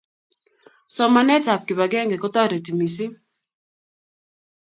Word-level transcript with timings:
somanetab 0.95 1.61
kibagenge 1.67 2.15
ko 2.21 2.27
toreti 2.35 2.71
mising 2.77 3.13